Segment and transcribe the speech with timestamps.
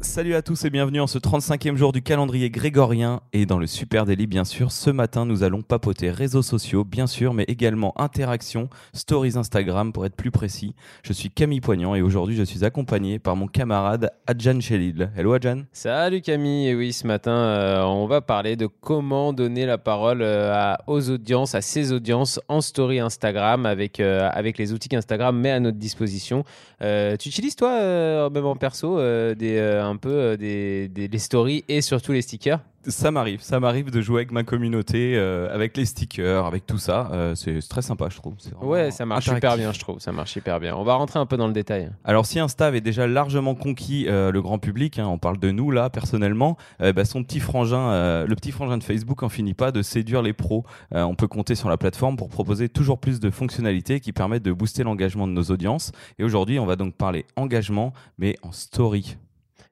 [0.00, 3.68] Salut à tous et bienvenue en ce 35e jour du calendrier grégorien et dans le
[3.68, 4.72] Super Daily bien sûr.
[4.72, 10.04] Ce matin nous allons papoter réseaux sociaux bien sûr mais également interactions, stories Instagram pour
[10.04, 10.74] être plus précis.
[11.04, 15.10] Je suis Camille Poignant et aujourd'hui je suis accompagné par mon camarade Adjan Chelil.
[15.16, 15.62] Hello Adjan.
[15.72, 20.22] Salut Camille, et oui ce matin euh, on va parler de comment donner la parole
[20.22, 25.38] euh, aux audiences, à ses audiences en story Instagram avec, euh, avec les outils qu'Instagram
[25.38, 26.44] met à notre disposition.
[26.80, 31.80] Tu utilises toi même en perso des, un peu euh, des, des- les stories et
[31.80, 35.86] surtout les stickers Ça m'arrive, ça m'arrive de jouer avec ma communauté, euh, avec les
[35.86, 37.08] stickers, avec tout ça.
[37.12, 38.34] Euh, c'est très sympa je trouve.
[38.60, 39.62] Ouais, ça marche super interactif.
[39.64, 40.00] bien, je trouve.
[40.00, 40.76] Ça marche super bien.
[40.76, 41.90] On va rentrer un peu dans le détail.
[42.04, 45.50] Alors si Insta avait déjà largement conquis euh, le grand public, hein, on parle de
[45.50, 49.72] nous là personnellement, bah, son petit frangin, le petit frangin de Facebook en finit pas
[49.72, 50.64] de séduire les pros.
[50.92, 54.52] On peut compter sur la plateforme pour proposer toujours plus de fonctionnalités qui permettent de
[54.52, 55.92] booster l'engagement de nos audiences.
[56.18, 59.16] Et aujourd'hui, on va donc parler engagement, mais en story.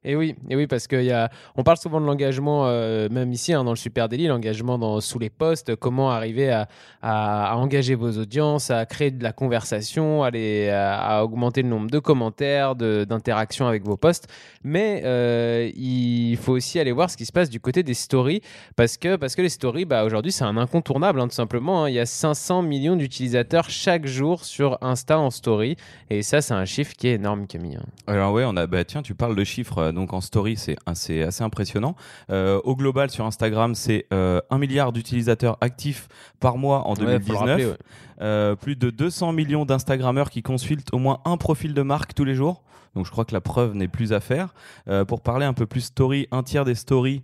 [0.04, 3.32] Et oui, et oui, parce qu'il y a, on parle souvent de l'engagement, euh, même
[3.32, 6.66] ici hein, dans le Super Daily, l'engagement dans sous les posts, comment arriver à,
[7.02, 12.00] à- engager vos audiences, à créer de la conversation, à, à- augmenter le nombre de
[12.00, 14.26] commentaires, d'interactions avec vos posts.
[14.64, 18.40] Mais euh, il faut aussi aller voir ce qui se passe du côté des stories,
[18.74, 21.84] parce que parce que les stories, bah, aujourd'hui, c'est un incontournable, hein, tout simplement.
[21.84, 21.88] hein.
[21.88, 25.76] Il y a 500 millions d'utilisateurs chaque jour sur Insta en story,
[26.10, 27.78] et ça, c'est un chiffre qui est énorme, Camille.
[28.08, 31.22] Alors ouais, on a bah tiens, tu parles de chiffres donc en story, c'est assez
[31.22, 31.94] assez impressionnant.
[32.30, 36.08] Euh, au global sur Instagram, c'est euh, 1 milliard d'utilisateurs actifs
[36.40, 37.38] par mois en Ouais, faut le 2019.
[37.48, 37.76] rappeler, ouais.
[38.20, 42.24] Euh, plus de 200 millions d'Instagrammeurs qui consultent au moins un profil de marque tous
[42.24, 42.62] les jours.
[42.94, 44.54] Donc je crois que la preuve n'est plus à faire.
[44.88, 47.22] Euh, pour parler un peu plus story, un tiers des stories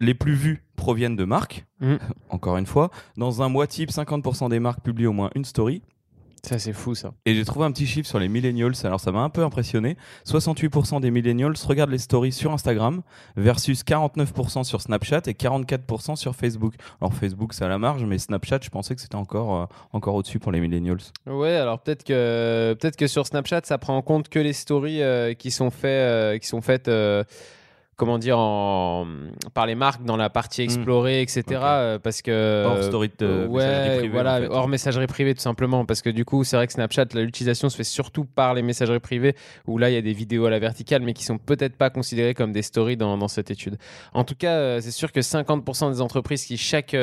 [0.00, 1.66] les plus vues proviennent de marques.
[1.80, 1.98] Mhm.
[2.30, 5.82] Encore une fois, dans un mois type, 50% des marques publient au moins une story.
[6.42, 7.12] Ça, c'est fou, ça.
[7.26, 9.96] Et j'ai trouvé un petit chiffre sur les millennials, alors ça m'a un peu impressionné.
[10.26, 13.02] 68% des millennials regardent les stories sur Instagram
[13.36, 16.74] versus 49% sur Snapchat et 44% sur Facebook.
[17.00, 20.14] Alors Facebook, ça a la marge, mais Snapchat, je pensais que c'était encore, euh, encore
[20.14, 20.98] au-dessus pour les millennials.
[21.26, 25.02] Ouais, alors peut-être que peut-être que sur Snapchat, ça prend en compte que les stories
[25.02, 27.24] euh, qui sont faits, euh, qui sont faites, euh,
[27.98, 29.06] comment dire, en,
[29.54, 31.42] par les marques dans la partie explorée, etc.
[31.50, 34.48] Euh, parce que Hors story de euh, messagerie ouais, privée, voilà, en fait.
[34.50, 37.76] hors messagerie privée tout simplement, parce que du coup, c'est vrai que Snapchat, l'utilisation se
[37.76, 39.34] fait surtout par les messageries privées,
[39.66, 41.90] où là, il y a des vidéos à la verticale, mais qui sont peut-être pas
[41.90, 43.76] considérées comme des stories dans, dans cette étude.
[44.14, 46.96] En tout cas, euh, c'est sûr que 50% des entreprises qui chaque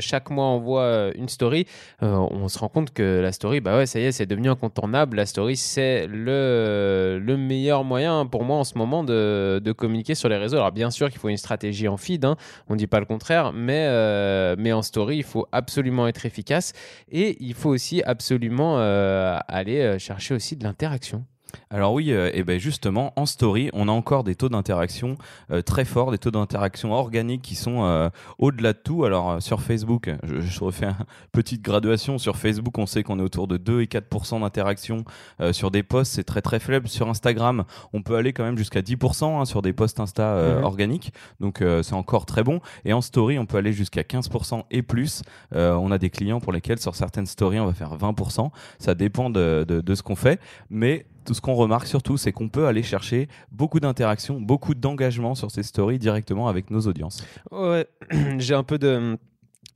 [0.00, 1.66] chaque mois envoient une story,
[2.00, 5.16] on se rend compte que la story, bah ouais, ça y est, c'est devenu incontournable.
[5.16, 10.16] La story, c'est le, le meilleur moyen pour moi en ce moment de, de communiquer
[10.16, 10.56] sur les réseaux.
[10.56, 12.36] Alors bien sûr qu'il faut une stratégie en feed, hein,
[12.68, 16.26] on ne dit pas le contraire, mais, euh, mais en story, il faut absolument être
[16.26, 16.72] efficace
[17.10, 21.24] et il faut aussi absolument euh, aller euh, chercher aussi de l'interaction.
[21.70, 25.16] Alors oui, euh, et ben justement, en story, on a encore des taux d'interaction
[25.50, 28.08] euh, très forts, des taux d'interaction organiques qui sont euh,
[28.38, 29.04] au-delà de tout.
[29.04, 30.96] Alors sur Facebook, je, je refais une
[31.32, 32.18] petite graduation.
[32.18, 35.04] Sur Facebook, on sait qu'on est autour de 2 et 4% d'interaction
[35.52, 36.88] sur des posts, c'est très très faible.
[36.88, 40.64] Sur Instagram, on peut aller quand même jusqu'à 10% hein, sur des posts Insta Mhm.
[40.64, 42.60] organiques, donc c'est encore très bon.
[42.84, 45.22] Et en story, on peut aller jusqu'à 15% et plus.
[45.52, 49.30] On a des clients pour lesquels sur certaines stories, on va faire 20% Ça dépend
[49.30, 50.40] de, de, de ce qu'on fait,
[50.70, 55.34] mais tout ce qu'on remarque surtout, c'est qu'on peut aller chercher beaucoup d'interactions, beaucoup d'engagement
[55.34, 57.24] sur ces stories directement avec nos audiences.
[57.50, 57.86] Ouais,
[58.38, 59.16] j'ai un peu de,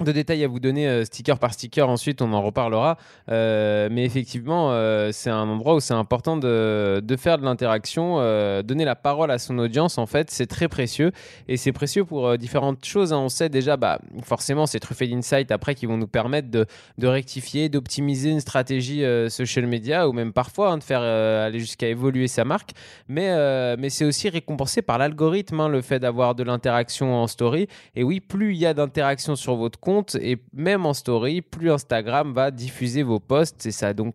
[0.05, 2.99] de détails à vous donner euh, sticker par sticker, ensuite on en reparlera.
[3.31, 8.17] Euh, mais effectivement, euh, c'est un endroit où c'est important de, de faire de l'interaction,
[8.63, 11.13] donner la parole à son audience, en fait, c'est très précieux.
[11.49, 13.13] Et c'est précieux pour différentes choses.
[13.13, 13.19] hein.
[13.19, 16.67] On sait déjà, bah, forcément, c'est truffé d'insights après qui vont nous permettre de,
[16.99, 21.89] de rectifier, d'optimiser une stratégie social media ou même parfois hein, de faire aller jusqu'à
[21.89, 22.71] évoluer sa marque.
[23.09, 27.69] Mais, mais c'est aussi récompensé par l'algorithme, hein, le fait d'avoir de l'interaction en story.
[27.95, 29.79] Et oui, plus il y a d'interaction sur votre
[30.21, 33.95] et même en story, plus Instagram va diffuser vos posts et ça.
[33.95, 34.15] Donc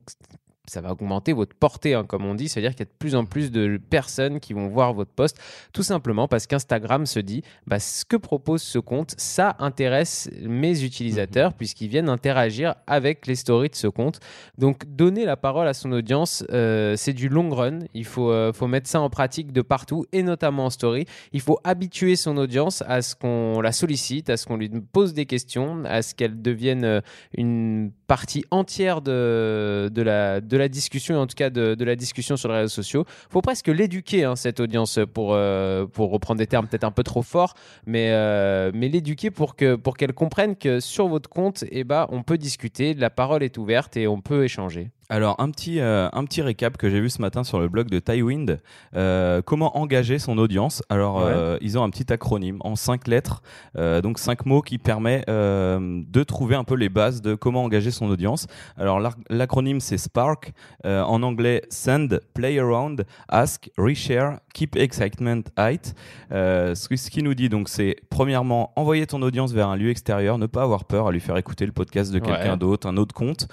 [0.68, 2.48] ça va augmenter votre portée, hein, comme on dit.
[2.48, 5.38] C'est-à-dire qu'il y a de plus en plus de personnes qui vont voir votre post,
[5.74, 10.84] tout simplement parce qu'Instagram se dit, bah, ce que propose ce compte, ça intéresse mes
[10.84, 11.58] utilisateurs, mhm.
[11.58, 14.20] puisqu'ils viennent interagir avec les stories de ce compte.
[14.58, 17.80] Donc, donner la parole à son audience, euh, c'est du long run.
[17.94, 21.06] Il faut, euh, faut mettre ça en pratique de partout, et notamment en story.
[21.34, 25.14] Il faut habituer son audience à ce qu'on la sollicite, à ce qu'on lui pose
[25.14, 27.02] des questions, à ce qu'elle devienne euh,
[27.36, 31.86] une partie entière de, de, la, de la discussion, et en tout cas de, de
[31.86, 33.06] la discussion sur les réseaux sociaux.
[33.08, 36.92] Il faut presque l'éduquer, hein, cette audience, pour, euh, pour reprendre des termes peut-être un
[36.92, 37.54] peu trop forts,
[37.86, 42.24] mais, euh, mais l'éduquer pour qu'elle pour comprenne que sur votre compte, eh ben, on
[42.24, 44.92] peut discuter, la parole est ouverte et on peut échanger.
[45.12, 47.90] Alors, un petit, euh, un petit récap que j'ai vu ce matin sur le blog
[47.90, 48.62] de Tywind.
[48.96, 53.42] Euh, comment engager son audience Alors, euh, ils ont un petit acronyme en cinq lettres,
[53.76, 58.10] donc cinq mots qui permet de trouver un peu les bases de comment engager son
[58.10, 58.48] audience.
[58.78, 60.54] Alors, l'acronyme c'est SPARK.
[60.86, 65.94] en anglais, Send, Play Around, Ask, Reshare, Keep Excitement Height.
[66.32, 70.46] ce qui nous dit donc, c'est premièrement, envoyer ton audience vers un lieu extérieur, ne
[70.46, 73.50] pas avoir peur à lui faire écouter le podcast de quelqu'un d'autre, un autre compte,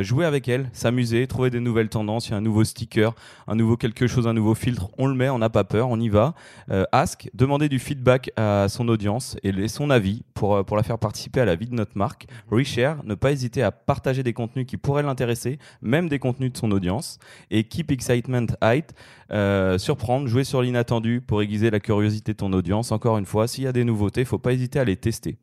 [0.00, 3.14] jouer avec elle, s'amuser trouver des nouvelles tendances, il y a un nouveau sticker,
[3.46, 5.98] un nouveau quelque chose, un nouveau filtre, on le met, on n'a pas peur, on
[5.98, 6.34] y va.
[6.70, 10.82] Euh, ask, demander du feedback à son audience et son avis pour, euh, pour la
[10.82, 12.26] faire participer à la vie de notre marque.
[12.50, 16.56] Reshare, ne pas hésiter à partager des contenus qui pourraient l'intéresser, même des contenus de
[16.56, 17.18] son audience.
[17.50, 18.84] Et keep excitement high,
[19.30, 22.92] euh, surprendre, jouer sur l'inattendu pour aiguiser la curiosité de ton audience.
[22.92, 25.36] Encore une fois, s'il y a des nouveautés, faut pas hésiter à les tester.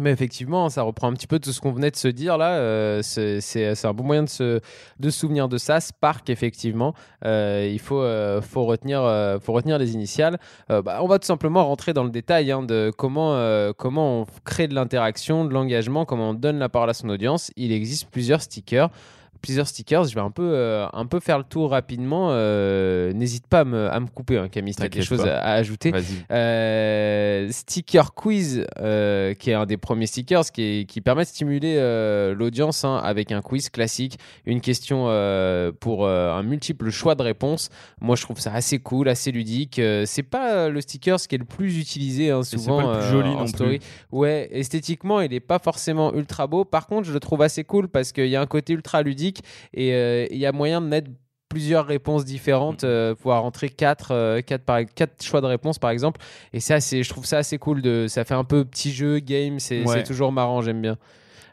[0.00, 2.56] Mais effectivement, ça reprend un petit peu tout ce qu'on venait de se dire là.
[2.56, 4.60] Euh, c'est un bon moyen de se,
[4.98, 5.78] de souvenir de ça.
[5.78, 6.94] Spark, effectivement,
[7.24, 9.02] euh, il faut, euh, faut, retenir,
[9.40, 10.38] faut retenir les initiales.
[10.68, 13.38] Bah, on va tout simplement rentrer dans le détail hein, de comment,
[13.78, 17.52] comment on crée de l'interaction, de l'engagement, comment on donne la parole à son audience.
[17.54, 18.90] Il existe plusieurs stickers
[19.44, 20.04] plusieurs stickers.
[20.04, 22.28] Je vais un peu, euh, un peu faire le tour rapidement.
[22.30, 25.26] Euh, n'hésite pas à me, à me couper, hein, Camille, si tu as quelque chose
[25.26, 25.92] à, ajouter.
[26.30, 31.76] Euh, sticker quiz, qui est un des premiers stickers qui, qui permet de stimuler
[32.34, 35.04] l'audience hein, avec un quiz classique, une question
[35.80, 37.68] pour un multiple choix de réponses.
[38.00, 39.80] Moi, je trouve ça assez cool, assez ludique.
[40.06, 42.82] c'est pas le sticker qui est le plus utilisé hein, souvent.
[42.82, 43.78] pas le plus joli non story.
[43.78, 43.88] Plus.
[44.10, 46.64] Ouais, esthétiquement, il est pas forcément ultra beau.
[46.64, 49.33] Par contre, je le trouve assez cool parce qu'il y a un côté ultra ludique
[49.72, 51.10] et euh, il y a moyen de mettre
[51.48, 52.88] plusieurs réponses différentes, mm.
[52.88, 56.20] euh, pouvoir rentrer quatre, euh, quatre, par, quatre choix de réponses par exemple.
[56.52, 57.80] Et ça, je trouve ça assez cool.
[57.82, 60.98] De, ça fait un peu petit jeu, game, c'est toujours marrant, j'aime bien.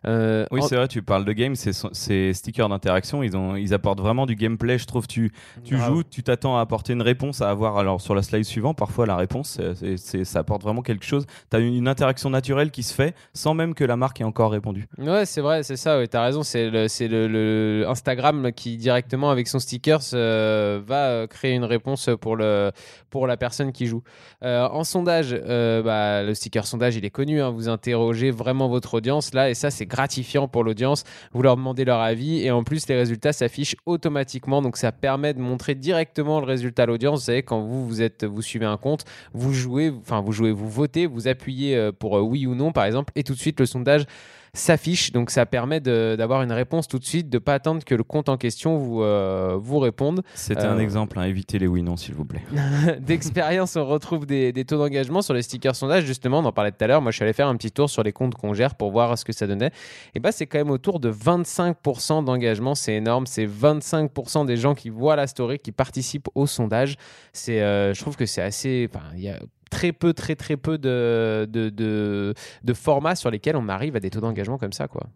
[0.08, 4.00] Euh, oui, c'est vrai, tu parles de game, ces stickers d'interaction, ils, ont, ils apportent
[4.00, 4.78] vraiment du gameplay.
[4.78, 5.32] Je trouve, tu,
[5.64, 8.78] tu joues, tu t'attends à apporter une réponse, à avoir, alors sur la slide suivante,
[8.78, 9.60] parfois la réponse,
[9.96, 11.26] ça apporte vraiment quelque chose.
[11.50, 14.52] Tu as une, interaction naturelle qui se fait sans même que la marque ait encore
[14.52, 14.88] répondu.
[14.98, 16.42] Ouais, c'est vrai, c'est ça, ouais, tu as raison.
[16.42, 21.66] C'est, le, c'est le, Instagram qui directement, avec son sticker, euh, va euh, créer une
[21.66, 22.72] réponse pour, le,
[23.10, 24.04] pour la personne qui joue.
[24.42, 27.42] en sondage, bah, le sticker sondage, il est connu.
[27.42, 31.04] Hein, vous interrogez vraiment votre audience là, et ça, c'est gratifiant pour l'audience.
[31.34, 34.62] Vous leur demandez leur avis et en plus, les résultats s'affichent automatiquement.
[34.62, 37.20] Donc, ça permet de montrer directement le résultat à l'audience.
[37.20, 39.04] Vous savez, quand vous, vous, êtes, vous suivez un compte,
[39.34, 42.72] vous jouez, enfin, vous jouez, vous votez, vous appuyez euh, pour euh, oui ou non,
[42.72, 44.06] par exemple, et tout de suite, le sondage
[44.54, 45.12] s'affiche.
[45.12, 48.04] Donc ça permet d'avoir une réponse tout de suite, de ne pas attendre que le
[48.04, 50.24] compte en question vous, euh, vous réponde.
[50.34, 51.24] C'était un euh, exemple, hein.
[51.24, 52.44] évitez les oui-non s'il vous plaît.
[53.00, 56.06] D'expérience, on retrouve des, taux d'engagement sur les stickers sondages.
[56.06, 57.02] Justement, on en parlait tout à l'heure.
[57.02, 59.18] Moi, je suis allé faire un petit tour sur les comptes qu'on gère pour voir
[59.18, 59.72] ce que ça donnait.
[60.16, 62.76] Et bah, c'est quand même autour de 25% d'engagement.
[62.76, 63.26] C'est énorme.
[63.26, 66.96] C'est 25% des gens qui voient la story, qui participent au sondage.
[67.34, 68.90] C'est, euh, je trouve que c'est assez.
[69.16, 69.40] Il y a
[69.72, 72.34] très peu, très très peu de,
[72.76, 75.08] formats sur lesquels on arrive à des taux d'engagement comme ça, quoi.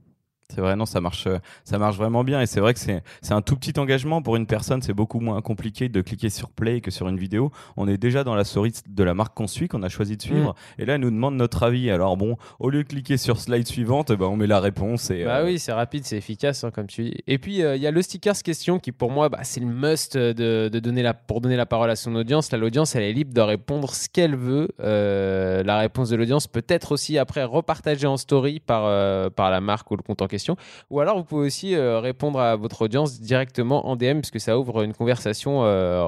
[0.53, 2.39] C'est vrai, non, ça marche, euh, ça marche vraiment bien.
[2.39, 4.81] Et c'est vrai que c'est, un tout petit engagement pour une personne.
[4.83, 7.51] C'est beaucoup moins compliqué de cliquer sur play que sur une vidéo.
[7.77, 10.21] On est déjà dans la souris de la marque qu'on suit, qu'on a choisi de
[10.21, 10.51] suivre.
[10.51, 10.81] Mm.
[10.81, 11.89] Et là, elle nous demande notre avis.
[11.89, 15.09] Alors bon, au lieu de cliquer sur slide suivante, bah, on met la réponse.
[15.09, 17.15] Et, bah euh, oui, c'est rapide, c'est efficace, hein, comme tu dis.
[17.25, 19.65] Et puis, euh, il y a le stickers question qui, pour moi, bah, c'est le
[19.65, 22.51] must de, de, donner la, pour donner la parole à son audience.
[22.51, 24.69] Là, l'audience, elle est libre de répondre ce qu'elle veut.
[24.77, 28.83] la réponse de l'audience peut être aussi après repartagée en story par,
[29.31, 30.27] par la marque ou le compte en
[30.89, 34.57] Ou alors, vous pouvez aussi euh, répondre à votre audience directement en DM, puisque ça
[34.57, 36.07] ouvre une conversation euh,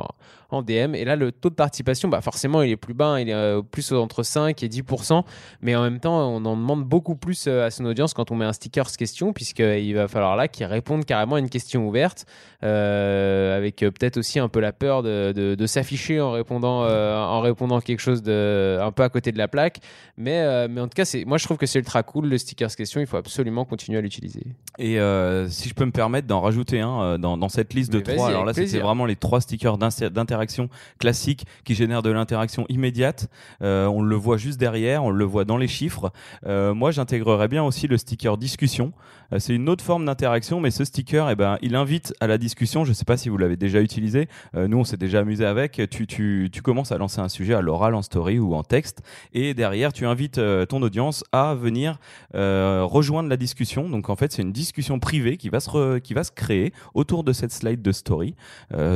[0.49, 0.95] en DM.
[0.95, 3.19] Et là, le taux de participation, bah forcément, il est plus bas, hein.
[3.19, 5.23] il est euh, plus entre 5 et 10%.
[5.61, 8.45] Mais en même temps, on en demande beaucoup plus à son audience quand on met
[8.45, 12.25] un sticker question, puisqu'il va falloir là qu'ils répondent carrément à une question ouverte,
[12.61, 18.23] avec peut-être aussi un peu la peur de, s'afficher en répondant, en répondant quelque chose
[18.23, 19.79] de, un peu à côté de la plaque.
[20.17, 23.01] Mais, mais en tout cas, moi, je trouve que c'est ultra cool, le sticker question.
[23.01, 24.16] Il faut absolument continuer à l'utiliser.
[24.17, 24.43] Utiliser.
[24.79, 27.91] Et euh, si je peux me permettre d'en rajouter un euh, dans, dans cette liste
[27.91, 28.83] de Mais trois, alors là c'était plaisir.
[28.83, 30.69] vraiment les trois stickers d'interaction
[30.99, 33.27] classiques qui génèrent de l'interaction immédiate.
[33.63, 36.11] Euh, on le voit juste derrière, on le voit dans les chiffres.
[36.45, 38.93] Euh, moi j'intégrerais bien aussi le sticker discussion.
[39.33, 42.37] Euh, c'est une autre forme d'interaction, mais ce sticker, eh ben, il invite à la
[42.37, 42.85] discussion.
[42.85, 44.27] Je ne sais pas si vous l'avez déjà utilisé.
[44.55, 45.81] Euh, nous on s'est déjà amusé avec.
[45.89, 49.01] Tu, tu, tu commences à lancer un sujet à l'oral, en story ou en texte,
[49.33, 51.99] et derrière tu invites euh, ton audience à venir
[52.33, 53.89] rejoindre la discussion.
[53.89, 57.23] Donc en fait, c'est une discussion privée qui va se, qui va se créer autour
[57.23, 58.35] de cette slide de story.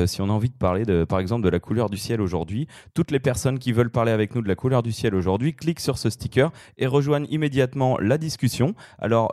[0.05, 2.67] Si on a envie de parler, de, par exemple, de la couleur du ciel aujourd'hui,
[2.93, 5.79] toutes les personnes qui veulent parler avec nous de la couleur du ciel aujourd'hui cliquent
[5.79, 8.75] sur ce sticker et rejoignent immédiatement la discussion.
[8.99, 9.31] Alors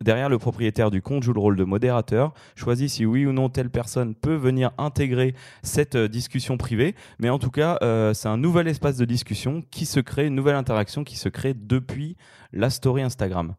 [0.00, 3.48] derrière, le propriétaire du compte joue le rôle de modérateur, choisit si oui ou non
[3.48, 6.94] telle personne peut venir intégrer cette euh, discussion privée.
[7.18, 10.34] Mais en tout cas, euh, c'est un nouvel espace de discussion qui se crée, une
[10.34, 12.16] nouvelle interaction qui se crée depuis
[12.52, 13.54] la story Instagram.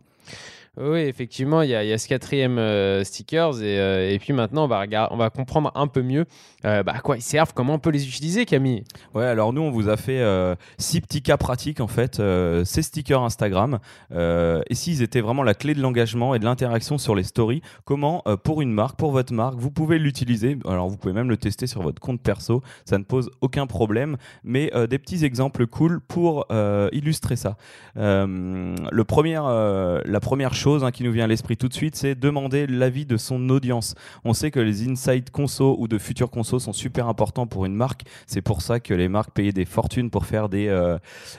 [0.78, 4.68] Oui, effectivement, il y, a ce quatrième euh, stickers et, euh, et puis maintenant on
[4.68, 6.26] va, regarder, on va comprendre un peu mieux
[6.66, 8.84] euh, bah, à quoi ils servent, comment on peut les utiliser, Camille.
[9.14, 12.22] Ouais, alors nous, on vous a fait euh, six petits cas pratiques, en fait,
[12.66, 13.80] ces stickers Instagram.
[14.12, 18.24] Et s'ils étaient vraiment la clé de l'engagement et de l'interaction sur les stories, comment,
[18.44, 20.58] pour une marque, pour votre marque, vous pouvez l'utiliser?
[20.66, 24.18] Alors, vous pouvez même le tester sur votre compte perso, ça ne pose aucun problème.
[24.44, 26.48] Mais des petits exemples cool pour
[26.92, 27.58] illustrer ça.
[27.96, 32.16] Le premier, la première chose hein, qui nous vient à l'esprit tout de suite, c'est
[32.16, 33.94] demander l'avis de son audience.
[34.24, 37.76] On sait que les insights conso ou de futurs conso sont super importants pour une
[37.76, 38.04] marque.
[38.26, 40.98] C'est pour ça que les marques payaient des fortunes pour faire des, euh,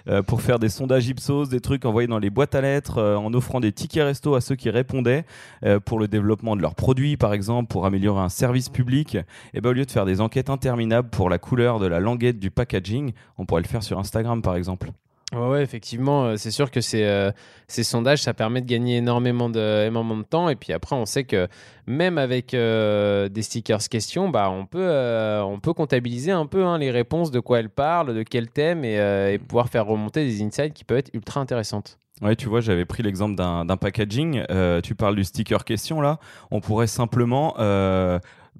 [0.09, 3.17] euh, pour faire des sondages Ipsos, des trucs envoyés dans les boîtes à lettres, euh,
[3.17, 5.25] en offrant des tickets resto à ceux qui répondaient
[5.85, 9.17] pour le développement de leurs produits, par exemple, pour améliorer un service public.
[9.55, 12.39] Et ben, au lieu de faire des enquêtes interminables pour la couleur de la languette
[12.39, 14.93] du packaging, on pourrait le faire sur Instagram, par exemple.
[15.35, 17.33] Ouais, effectivement, euh, c'est sûr que ces, euh,
[17.67, 20.49] ces sondages, ça permet de gagner énormément de, temps.
[20.49, 21.49] Et puis après, on sait que
[21.89, 24.89] même avec euh, des stickers questions, bah, on, peut,
[25.43, 28.85] on peut comptabiliser un peu hein, les réponses, de quoi elles parlent, de quel thème,
[28.85, 31.99] et, pouvoir faire remonter des insights qui peuvent être ultra intéressantes.
[32.23, 34.45] Ouais, tu vois, j'avais pris l'exemple d'un packaging.
[34.83, 36.19] Tu parles du sticker question là.
[36.53, 37.55] On pourrait simplement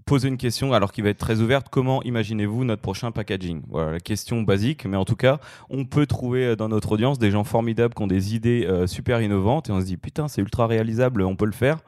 [0.07, 1.67] poser une question, alors qui va être très ouverte.
[1.69, 3.63] Comment imaginez-vous notre prochain packaging?
[3.69, 7.19] Voilà, la question basique, mais en tout cas, on peut trouver euh, dans notre audience
[7.19, 10.29] des gens formidables qui ont des idées euh, super innovantes et on se dit putain,
[10.29, 11.79] c'est ultra réalisable, on peut le faire.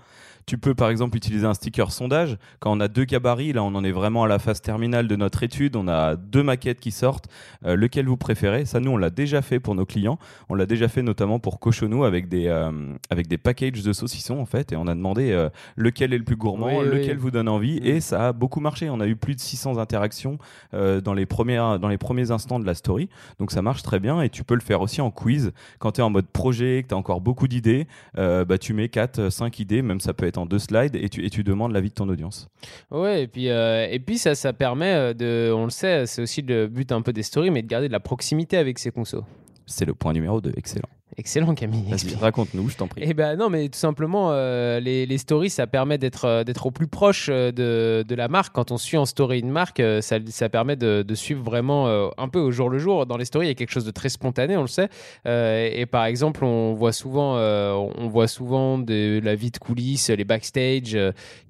[0.49, 2.39] Tu peux par exemple utiliser un sticker sondage.
[2.59, 5.15] Quand on a deux gabarits, là on en est vraiment à la phase terminale de
[5.15, 7.27] notre étude, on a deux maquettes qui sortent.
[7.67, 8.65] Euh, lequel vous préférez?
[8.65, 10.19] Ça, nous on l'a déjà fait pour nos clients.
[10.49, 14.39] On l'a déjà fait notamment pour Cochonou avec des, euh, avec des packages de saucissons
[14.39, 14.73] en fait.
[14.73, 17.21] Et on a demandé euh, lequel est le plus gourmand, Oui, lequel oui.
[17.23, 17.83] vous donne envie.
[17.83, 17.87] Mm.
[17.87, 18.89] Et ça a beaucoup marché.
[18.89, 20.39] On a eu plus de 600 interactions
[20.73, 23.11] dans, les premières, dans les premiers instants de la story.
[23.39, 24.23] Donc ça marche très bien.
[24.23, 25.53] Et tu peux le faire aussi en quiz.
[25.79, 28.89] Quand tu es en mode projet, que tu as encore beaucoup d'idées, bah, tu mets
[28.89, 31.73] 4, 5 idées, même ça peut être en deux slides, et tu, et tu demandes
[31.73, 32.49] l'avis de ton audience.
[32.91, 36.23] Ouais, et puis, euh, et puis ça, ça permet euh, de, on le sait, c'est
[36.23, 38.91] aussi le but un peu des stories, mais de garder de la proximité avec ses
[38.91, 39.25] consos.
[39.67, 40.53] C'est le point numéro 2.
[40.57, 40.89] Excellent.
[41.17, 41.85] Excellent, Camille.
[42.21, 43.03] Raconte-nous, je t'en prie.
[43.05, 46.67] Eh ben non, mais tout simplement, euh, les, les stories, ça permet d'être euh, d'être
[46.67, 48.55] au plus proche euh, de, de la marque.
[48.55, 52.29] Quand on suit en story une marque, ça, ça permet de, de suivre vraiment un
[52.29, 53.07] peu au jour le jour.
[53.07, 54.89] Dans les stories, il y a quelque chose de très spontané, on le sait.
[55.25, 60.25] Et par exemple, on voit souvent, on voit souvent de la vie de coulisses, les
[60.25, 60.97] backstage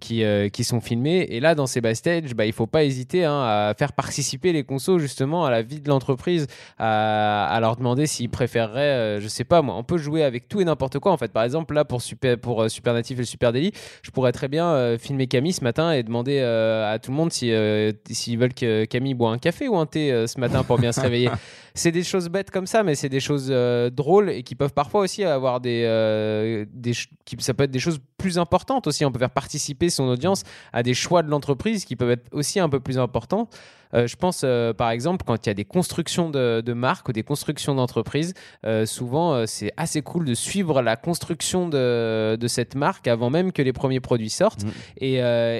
[0.00, 0.22] qui,
[0.52, 1.26] qui sont filmés.
[1.30, 4.64] Et là, dans ces backstage, bah, il faut pas hésiter hein, à faire participer les
[4.64, 6.46] consos justement à la vie de l'entreprise,
[6.78, 10.60] à, à leur demander s'ils préféreraient, je sais pas moi, on peut jouer avec tout
[10.60, 11.32] et n'importe quoi en fait.
[11.32, 14.32] Par exemple, là pour Super, pour, euh, Super Natif et le Super Daily, je pourrais
[14.32, 17.52] très bien euh, filmer Camille ce matin et demander euh, à tout le monde si,
[17.52, 20.92] euh, s'ils veulent que Camille boit un café ou un thé ce matin pour bien
[20.92, 21.30] se réveiller.
[21.74, 23.54] C'est des choses bêtes comme ça, mais c'est des choses
[23.92, 26.90] drôles et qui peuvent parfois aussi avoir des, des
[27.24, 29.04] qui, ça peut être des choses plus importantes aussi.
[29.04, 32.60] On peut faire participer son audience à des choix de l'entreprise qui peuvent être aussi
[32.60, 33.48] un peu plus importants.
[33.94, 37.08] Euh, je pense euh, par exemple quand il y a des constructions de, de marques
[37.08, 38.34] ou des constructions d'entreprises,
[38.66, 43.50] euh, souvent c'est assez cool de suivre la construction de, de cette marque avant même
[43.50, 44.72] que les premiers produits sortent Mhm.
[44.98, 45.14] et,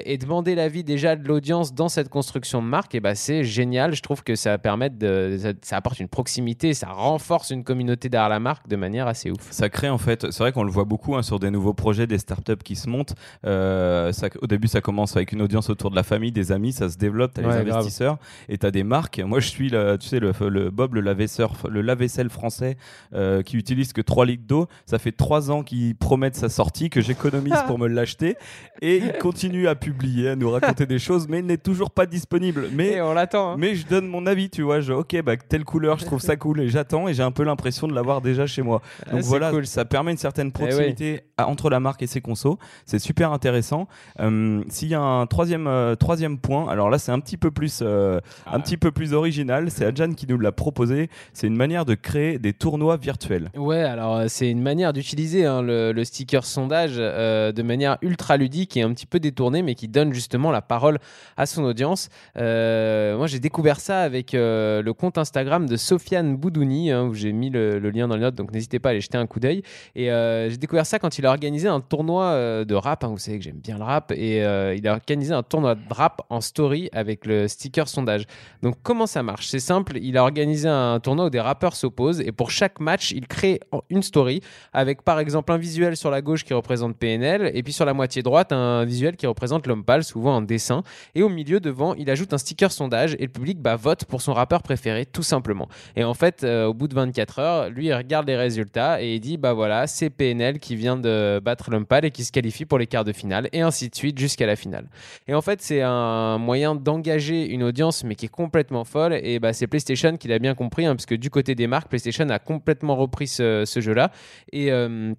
[0.05, 2.93] et demander l'avis déjà de l'audience dans cette construction de marque.
[2.95, 3.95] Et bah, c'est génial.
[3.95, 8.09] Je trouve que ça permet de, ça, ça apporte une proximité, ça renforce une communauté
[8.09, 9.47] derrière la marque de manière assez ouf.
[9.51, 12.07] Ça crée en fait, c'est vrai qu'on le voit beaucoup hein, sur des nouveaux projets,
[12.07, 13.15] des startups qui se montent.
[13.45, 16.71] Euh, ça- au début, ça commence avec une audience autour de la famille, des amis,
[16.71, 17.77] ça se développe, t'as Ouais, les grave.
[17.79, 19.19] investisseurs et t'as des marques.
[19.19, 22.77] Moi, je suis le, tu sais, le, le Bob, le le lave-vaisselle français
[23.13, 24.67] euh, qui utilise que 3 litres d'eau.
[24.85, 28.35] Ça fait 3 ans qu'il promet de sa sortie, que j'économise pour me l'acheter
[28.81, 32.05] et il continue à publier, à nous raconter des choses, mais il n'est toujours pas
[32.05, 32.67] disponible.
[32.73, 33.51] Mais Et on l'attend.
[33.53, 33.55] hein.
[33.57, 34.81] mais je donne mon avis, tu vois.
[34.81, 37.43] Je, ok, bah, telle couleur, je trouve ça cool et j'attends et j'ai un peu
[37.43, 38.81] l'impression de l'avoir déjà chez moi.
[39.07, 39.65] Ah, Donc voilà, cool.
[39.65, 42.38] ça permet une certaine proximité à- entre la marque et ses consos.
[42.85, 43.87] C'est super intéressant.
[44.19, 47.51] Euh, S'il y a un troisième, euh, troisième point, alors là c'est un petit peu
[47.51, 48.55] plus, euh, Ah.
[48.55, 49.69] un petit peu plus original.
[49.71, 51.09] C'est Adjan qui nous l'a proposé.
[51.33, 53.49] C'est une manière de créer des tournois virtuels.
[53.55, 58.77] Ouais, alors c'est une manière d'utiliser hein, le, le sticker sondage de manière ultra ludique
[58.77, 60.99] et un petit peu détournée, mais qui donne justement la parole
[61.37, 62.09] à son audience.
[62.35, 67.49] Moi, j'ai découvert ça avec le compte Instagram de Sofiane Boudouni, hein, où j'ai mis
[67.49, 69.63] le, le lien dans les notes, donc n'hésitez pas à aller jeter un coup d'œil.
[69.95, 73.03] Et j'ai découvert ça quand il a organisé un tournoi euh, de rap.
[73.03, 75.75] hein, vous savez que j'aime bien le rap, et euh, il a organisé un tournoi
[75.75, 78.23] de rap en story avec le sticker sondage.
[78.61, 79.47] Donc comment ça marche?
[79.47, 83.11] C'est simple, il a organisé un tournoi où des rappeurs s'opposent et pour chaque match,
[83.11, 83.59] il crée
[83.89, 84.41] une story
[84.73, 87.93] avec par exemple un visuel sur la gauche qui représente PNL et puis sur la
[87.93, 90.83] moitié droite un visuel qui représente l'homme pâle, souvent en dessin.
[91.15, 94.21] Et au milieu devant, il ajoute un sticker sondage et le public bah, vote pour
[94.21, 95.67] son rappeur préféré tout simplement.
[95.95, 99.15] Et en fait, euh, au bout de 24 heures, lui il regarde les résultats et
[99.15, 102.31] il dit bah voilà, c'est PNL qui vient de battre l'homme pâle et qui se
[102.31, 104.87] qualifie pour les quarts de finale et ainsi de suite jusqu'à la finale.
[105.27, 109.19] Et en fait, c'est un moyen d'engager une audience, mais qui est complètement folle.
[109.23, 111.89] Et bah, c'est PlayStation qui l'a bien compris, hein, parce que du côté des marques,
[111.89, 114.11] PlayStation a complètement repris ce, jeu-là.
[114.51, 114.71] Et.
[114.71, 115.13] euh,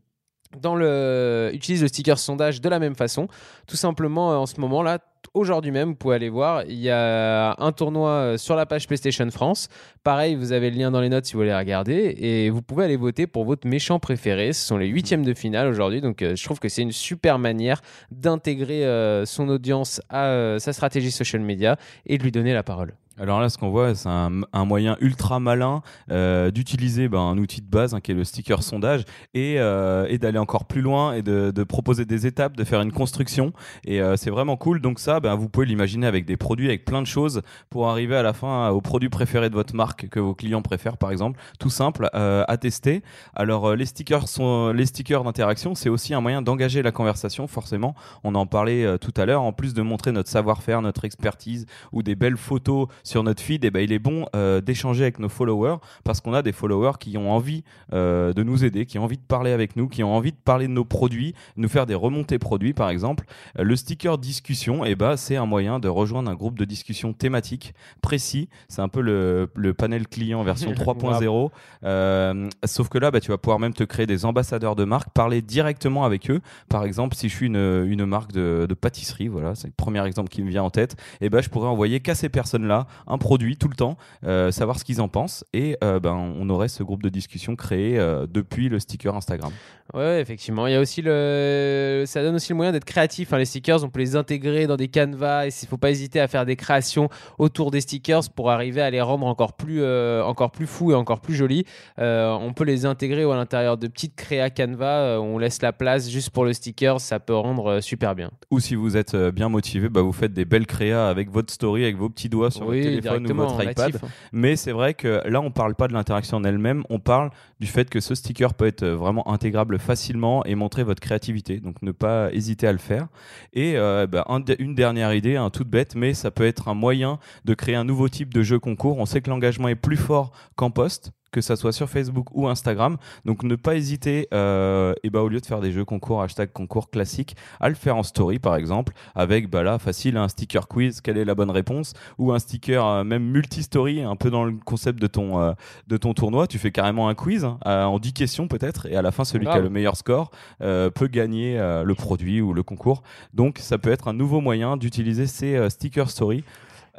[0.58, 3.28] dans le, utilise le sticker sondage de la même façon.
[3.66, 4.98] Tout simplement, euh, en ce moment-là,
[5.34, 8.86] aujourd'hui même, vous pouvez aller voir, il y a un tournoi euh, sur la page
[8.86, 9.68] PlayStation France.
[10.02, 12.16] Pareil, vous avez le lien dans les notes si vous voulez regarder.
[12.18, 14.52] Et vous pouvez aller voter pour votre méchant préféré.
[14.52, 16.00] Ce sont les huitièmes de finale aujourd'hui.
[16.00, 20.72] Donc, euh, je trouve que c'est une super manière d'intégrer euh, son audience à sa
[20.72, 22.94] stratégie social media et de lui donner la parole.
[23.20, 27.60] Alors là, ce qu'on voit, c'est un, moyen ultra malin euh, d'utiliser ben, un outil
[27.60, 31.20] de base hein, qui est le sticker sondage et, euh, d'aller encore plus loin et
[31.20, 33.52] de, proposer des étapes, de faire une construction.
[33.84, 34.80] Et euh, c'est vraiment cool.
[34.80, 38.16] Donc ça, ben, vous pouvez l'imaginer avec des produits, avec plein de choses pour arriver
[38.16, 41.10] à la fin euh, au produit préféré de votre marque que vos clients préfèrent, par
[41.10, 41.38] exemple.
[41.58, 43.02] Tout simple à tester.
[43.34, 47.46] Alors les stickers sont les stickers d'interaction, c'est aussi un moyen d'engager la conversation.
[47.46, 49.42] Forcément, on en parlait tout à l'heure.
[49.42, 53.64] En plus de montrer notre savoir-faire, notre expertise ou des belles photos sur notre feed,
[53.64, 56.92] et ben, il est bon euh, d'échanger avec nos followers parce qu'on a des followers
[57.00, 60.04] qui ont envie euh, de nous aider, qui ont envie de parler avec nous, qui
[60.04, 63.24] ont envie de parler de nos produits, nous faire des remontées produits par exemple.
[63.58, 67.12] Euh, le sticker discussion, et ben, c'est un moyen de rejoindre un groupe de discussion
[67.12, 68.48] thématique précis.
[68.68, 71.50] C'est un peu le, le panel client version 3.0.
[71.82, 75.10] Euh, sauf que là, bah, tu vas pouvoir même te créer des ambassadeurs de marque,
[75.10, 76.40] parler directement avec eux.
[76.68, 77.56] Par exemple, si je suis une,
[77.88, 80.94] une marque de, de pâtisserie, voilà, c'est le premier exemple qui me vient en tête,
[81.20, 84.78] et ben, je pourrais envoyer qu'à ces personnes-là un produit tout le temps, euh, savoir
[84.78, 88.26] ce qu'ils en pensent, et euh, ben, on aurait ce groupe de discussion créé euh,
[88.28, 89.52] depuis le sticker Instagram.
[89.94, 90.66] Ouais, effectivement.
[90.66, 93.32] Il y a aussi le, ça donne aussi le moyen d'être créatif.
[93.32, 93.38] hein.
[93.38, 95.46] Les stickers, on peut les intégrer dans des canevas.
[95.46, 98.90] Et il faut pas hésiter à faire des créations autour des stickers pour arriver à
[98.90, 101.64] les rendre encore plus, euh, encore plus fous et encore plus jolis.
[101.98, 105.00] Euh, on peut les intégrer à l'intérieur de petites créas canvas.
[105.00, 107.00] euh, on laisse la place juste pour le sticker.
[107.00, 108.30] Ça peut rendre super bien.
[108.50, 111.82] Ou si vous êtes bien motivé, bah, vous faites des belles créas avec votre story,
[111.82, 113.78] avec vos petits doigts sur votre téléphone ou votre iPad.
[113.78, 114.08] natif, hein.
[114.32, 117.66] Mais c'est vrai que là, on parle pas de l'interaction en elle-même, on parle du
[117.66, 121.60] fait que ce sticker peut être vraiment intégrable facilement et montrer votre créativité.
[121.60, 123.08] Donc ne pas hésiter à le faire.
[123.52, 124.26] Et euh, bah,
[124.58, 127.84] une dernière idée, un toute bête, mais ça peut être un moyen de créer un
[127.84, 128.98] nouveau type de jeu concours.
[128.98, 132.48] On sait que l'engagement est plus fort qu'en poste que ça soit sur Facebook ou
[132.48, 132.96] Instagram.
[133.24, 136.52] Donc ne pas hésiter, euh, et bah, au lieu de faire des jeux concours, hashtag
[136.52, 140.68] concours classique, à le faire en story par exemple, avec bah là facile un sticker
[140.68, 144.44] quiz, quelle est la bonne réponse, ou un sticker euh, même multi-story, un peu dans
[144.44, 145.52] le concept de ton, euh,
[145.88, 146.46] de ton tournoi.
[146.46, 149.46] Tu fais carrément un quiz hein, en 10 questions peut-être, et à la fin celui
[149.46, 150.30] qui a le meilleur score
[150.62, 153.02] euh, peut gagner euh, le produit ou le concours.
[153.34, 156.44] Donc ça peut être un nouveau moyen d'utiliser ces sticker story.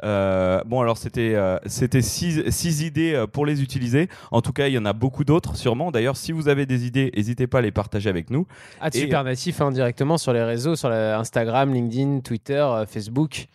[0.04, 4.08] Euh, bon alors c'était euh, c'était six, six idées euh, pour les utiliser.
[4.30, 5.90] En tout cas il y en a beaucoup d'autres sûrement.
[5.92, 8.46] D'ailleurs si vous avez des idées, n'hésitez pas à les partager avec nous.
[8.80, 12.84] Ah, Et- super natif hein, directement sur les réseaux, sur la- Instagram, LinkedIn, Twitter, euh,
[12.86, 13.46] Facebook,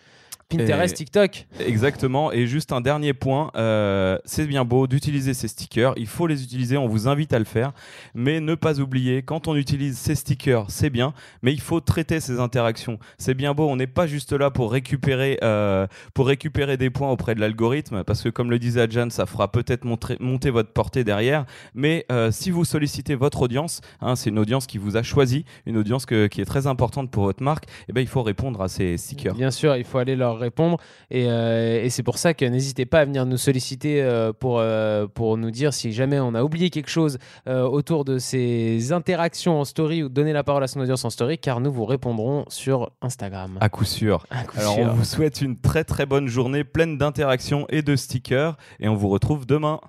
[0.49, 1.45] Pinterest, Et- TikTok.
[1.59, 2.31] Exactement.
[2.31, 5.93] Et juste un dernier point, euh, c'est bien beau d'utiliser ces stickers.
[5.97, 6.77] Il faut les utiliser.
[6.77, 7.73] On vous invite à le faire,
[8.15, 12.21] mais ne pas oublier quand on utilise ces stickers, c'est bien, mais il faut traiter
[12.21, 12.97] ces interactions.
[13.17, 13.67] C'est bien beau.
[13.67, 18.05] On n'est pas juste là pour récupérer euh, pour récupérer des points auprès de l'algorithme,
[18.05, 21.45] parce que comme le disait Adjan, ça fera peut-être monter votre portée derrière.
[21.73, 25.43] Mais euh, si vous sollicitez votre audience, hein, c'est une audience qui vous a choisi,
[25.65, 28.61] une audience que- qui est très importante pour votre marque, et ben il faut répondre
[28.61, 29.33] à ces stickers.
[29.35, 30.77] Bien sûr, il faut aller leur répondre.
[31.11, 34.59] Et, euh, et c'est pour ça que n'hésitez pas à venir nous solliciter euh, pour,
[34.59, 38.91] euh, pour nous dire si jamais on a oublié quelque chose euh, autour de ces
[38.91, 41.85] interactions en story ou donner la parole à son audience en story, car nous vous
[41.85, 43.57] répondrons sur Instagram.
[43.61, 44.25] À coup sûr.
[44.29, 44.83] À coup Alors sûr.
[44.83, 48.95] on vous souhaite une très très bonne journée pleine d'interactions et de stickers et on
[48.95, 49.79] vous retrouve demain.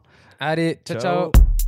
[0.41, 0.99] Allez, ciao.
[1.01, 1.31] Ciao.
[1.33, 1.68] ciao.